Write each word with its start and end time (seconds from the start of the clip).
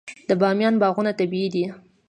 د 0.29 0.31
بامیان 0.41 0.75
باغونه 0.81 1.11
طبیعي 1.19 1.49
دي. 1.53 1.65